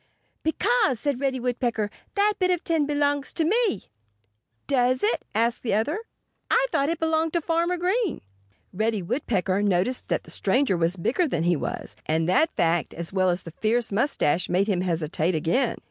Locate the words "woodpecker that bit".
1.39-2.49